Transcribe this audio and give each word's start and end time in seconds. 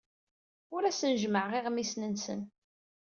Ur 0.75 0.81
asen-jemmɛeɣ 0.83 1.51
iɣmisen-nsen. 1.59 2.41